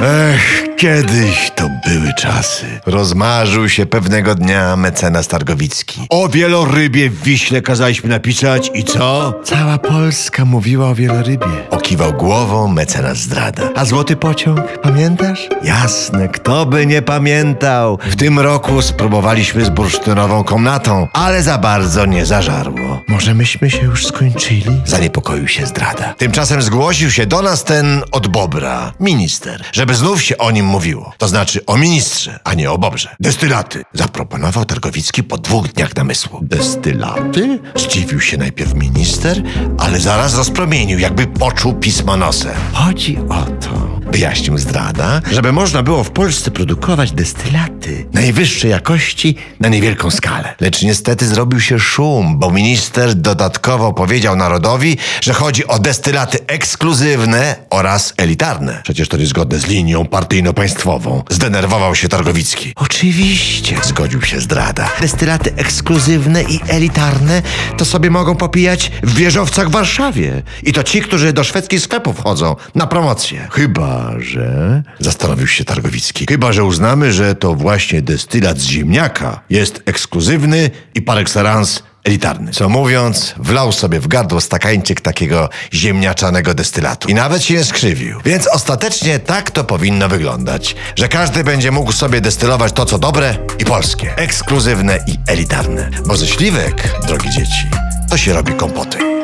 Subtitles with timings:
[0.00, 0.59] 哎.
[0.80, 2.80] Kiedyś to były czasy.
[2.86, 6.06] Rozmarzył się pewnego dnia mecenas Targowicki.
[6.10, 9.34] O wielorybie w Wiśle kazaliśmy napisać i co?
[9.44, 11.46] Cała Polska mówiła o wielorybie.
[11.70, 13.62] Okiwał głową mecenas zdrada.
[13.76, 15.48] A złoty pociąg, pamiętasz?
[15.62, 17.98] Jasne, kto by nie pamiętał.
[18.02, 23.02] W tym roku spróbowaliśmy z bursztynową komnatą, ale za bardzo nie zażarło.
[23.08, 24.80] Może myśmy się już skończyli?
[24.84, 26.14] Zaniepokoił się zdrada.
[26.14, 31.12] Tymczasem zgłosił się do nas ten od Bobra, minister, żeby znów się o nim mówiło.
[31.18, 33.16] To znaczy o ministrze, a nie o Bobrze.
[33.20, 36.38] Destylaty, zaproponował Targowicki po dwóch dniach namysłu.
[36.42, 37.58] Destylaty?
[37.76, 39.42] Zdziwił się najpierw minister,
[39.78, 42.54] ale zaraz rozpromienił, jakby poczuł pismo nosem.
[42.72, 43.46] Chodzi o
[44.12, 50.54] wyjaśnił zdrada, żeby można było w Polsce produkować destylaty najwyższej jakości na niewielką skalę.
[50.60, 57.56] Lecz niestety zrobił się szum, bo minister dodatkowo powiedział narodowi, że chodzi o destylaty ekskluzywne
[57.70, 58.80] oraz elitarne.
[58.84, 61.22] Przecież to niezgodne z linią partyjno-państwową.
[61.30, 62.72] Zdenerwował się Targowicki.
[62.76, 64.88] Oczywiście, zgodził się zdrada.
[65.00, 67.42] Destylaty ekskluzywne i elitarne
[67.76, 70.42] to sobie mogą popijać w wieżowcach w Warszawie.
[70.62, 73.48] I to ci, którzy do szwedzkich sklepów chodzą na promocję.
[73.50, 74.82] Chyba, że...
[74.98, 76.26] Zastanowił się Targowicki.
[76.28, 82.52] Chyba, że uznamy, że to właśnie destylat z ziemniaka jest ekskluzywny i par excellence elitarny.
[82.52, 87.08] Co mówiąc, wlał sobie w gardło stakańczyk takiego ziemniaczanego destylatu.
[87.08, 88.20] I nawet się nie skrzywił.
[88.24, 93.36] Więc ostatecznie tak to powinno wyglądać, że każdy będzie mógł sobie destylować to, co dobre
[93.58, 95.90] i polskie, ekskluzywne i elitarne.
[96.06, 97.68] Bo ze śliwek, drogie dzieci,
[98.10, 99.19] to się robi kompoty.